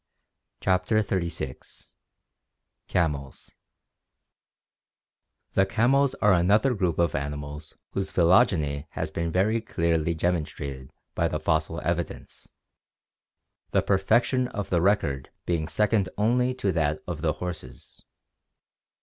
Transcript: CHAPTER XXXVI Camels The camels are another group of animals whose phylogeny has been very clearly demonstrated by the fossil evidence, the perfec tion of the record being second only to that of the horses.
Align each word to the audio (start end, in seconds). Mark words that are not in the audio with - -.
CHAPTER 0.61 1.03
XXXVI 1.03 1.91
Camels 2.87 3.51
The 5.53 5.67
camels 5.67 6.15
are 6.15 6.33
another 6.33 6.73
group 6.73 6.97
of 6.97 7.13
animals 7.13 7.75
whose 7.91 8.09
phylogeny 8.11 8.87
has 8.93 9.11
been 9.11 9.31
very 9.31 9.61
clearly 9.61 10.15
demonstrated 10.15 10.91
by 11.13 11.27
the 11.27 11.39
fossil 11.39 11.79
evidence, 11.81 12.49
the 13.69 13.83
perfec 13.83 14.23
tion 14.23 14.47
of 14.47 14.71
the 14.71 14.81
record 14.81 15.29
being 15.45 15.67
second 15.67 16.09
only 16.17 16.55
to 16.55 16.71
that 16.71 17.03
of 17.05 17.21
the 17.21 17.33
horses. 17.33 18.01